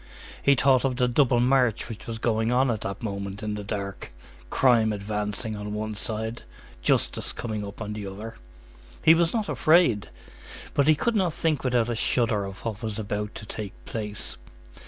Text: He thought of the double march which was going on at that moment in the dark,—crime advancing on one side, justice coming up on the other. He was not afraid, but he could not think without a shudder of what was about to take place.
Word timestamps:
He 0.41 0.55
thought 0.55 0.83
of 0.83 0.95
the 0.95 1.07
double 1.07 1.39
march 1.39 1.87
which 1.87 2.07
was 2.07 2.17
going 2.17 2.51
on 2.51 2.71
at 2.71 2.81
that 2.81 3.03
moment 3.03 3.43
in 3.43 3.53
the 3.53 3.63
dark,—crime 3.63 4.91
advancing 4.91 5.55
on 5.55 5.75
one 5.75 5.93
side, 5.95 6.41
justice 6.81 7.31
coming 7.31 7.63
up 7.63 7.83
on 7.83 7.93
the 7.93 8.07
other. 8.07 8.33
He 9.03 9.13
was 9.13 9.31
not 9.31 9.47
afraid, 9.47 10.09
but 10.73 10.87
he 10.87 10.95
could 10.95 11.15
not 11.15 11.35
think 11.35 11.63
without 11.63 11.87
a 11.87 11.93
shudder 11.93 12.45
of 12.45 12.65
what 12.65 12.81
was 12.81 12.97
about 12.97 13.35
to 13.35 13.45
take 13.45 13.73
place. 13.85 14.37